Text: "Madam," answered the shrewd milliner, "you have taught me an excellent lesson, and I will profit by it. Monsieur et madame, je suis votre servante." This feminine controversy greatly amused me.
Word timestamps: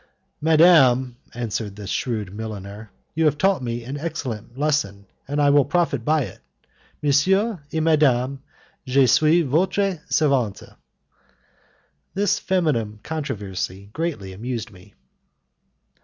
"Madam," 0.41 1.15
answered 1.35 1.75
the 1.75 1.85
shrewd 1.85 2.33
milliner, 2.33 2.89
"you 3.13 3.25
have 3.25 3.37
taught 3.37 3.61
me 3.61 3.83
an 3.83 3.99
excellent 3.99 4.57
lesson, 4.57 5.05
and 5.27 5.39
I 5.39 5.51
will 5.51 5.63
profit 5.63 6.03
by 6.03 6.23
it. 6.23 6.39
Monsieur 7.03 7.61
et 7.71 7.81
madame, 7.83 8.41
je 8.87 9.05
suis 9.05 9.43
votre 9.45 10.01
servante." 10.09 10.75
This 12.15 12.39
feminine 12.39 12.97
controversy 13.03 13.91
greatly 13.93 14.33
amused 14.33 14.71
me. 14.71 14.95